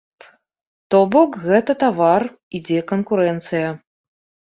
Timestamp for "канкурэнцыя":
2.93-3.69